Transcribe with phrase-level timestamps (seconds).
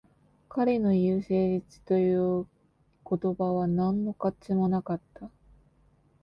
[0.49, 2.47] 彼の言う誠実という
[3.07, 5.29] 言葉は何の価値もなかった